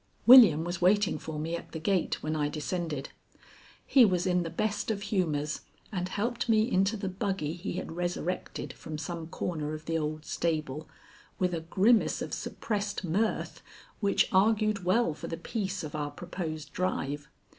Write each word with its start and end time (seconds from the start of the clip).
William 0.25 0.63
was 0.63 0.81
waiting 0.81 1.19
for 1.19 1.37
me 1.37 1.55
at 1.55 1.73
the 1.73 1.79
gate 1.79 2.23
when 2.23 2.35
I 2.35 2.49
descended. 2.49 3.09
He 3.85 4.03
was 4.03 4.25
in 4.25 4.41
the 4.41 4.49
best 4.49 4.89
of 4.89 5.03
humors, 5.03 5.61
and 5.91 6.09
helped 6.09 6.49
me 6.49 6.63
into 6.71 6.97
the 6.97 7.07
buggy 7.07 7.53
he 7.53 7.73
had 7.73 7.91
resurrected 7.91 8.73
from 8.73 8.97
some 8.97 9.27
corner 9.27 9.75
of 9.75 9.85
the 9.85 9.99
old 9.99 10.25
stable, 10.25 10.89
with 11.37 11.53
a 11.53 11.61
grimace 11.61 12.19
of 12.19 12.33
suppressed 12.33 13.03
mirth 13.03 13.61
which 13.99 14.27
argued 14.31 14.83
well 14.83 15.13
for 15.13 15.27
the 15.27 15.37
peace 15.37 15.83
of 15.83 15.93
our 15.93 16.09
proposed 16.09 16.73
drive. 16.73 17.29